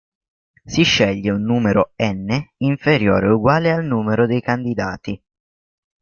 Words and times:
Si 0.65 0.81
sceglie 0.83 1.29
un 1.29 1.43
numero 1.43 1.91
"n" 1.95 2.53
inferiore 2.63 3.27
o 3.29 3.35
uguale 3.35 3.71
al 3.71 3.85
numero 3.85 4.25
dei 4.25 4.41
candidati. 4.41 5.23